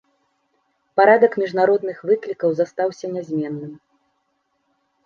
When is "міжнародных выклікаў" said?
1.43-2.49